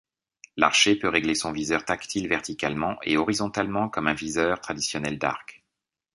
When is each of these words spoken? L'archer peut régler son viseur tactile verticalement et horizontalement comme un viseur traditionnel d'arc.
L'archer 0.57 0.95
peut 0.95 1.09
régler 1.09 1.35
son 1.35 1.51
viseur 1.51 1.85
tactile 1.85 2.27
verticalement 2.27 2.97
et 3.03 3.17
horizontalement 3.17 3.87
comme 3.87 4.07
un 4.07 4.15
viseur 4.15 4.59
traditionnel 4.59 5.19
d'arc. 5.19 5.63